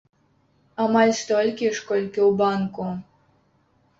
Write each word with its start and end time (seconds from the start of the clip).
Амаль 0.85 1.11
столькі 1.19 1.67
ж, 1.79 1.85
колькі 1.91 2.19
ў 2.27 2.29
банку. 2.41 2.87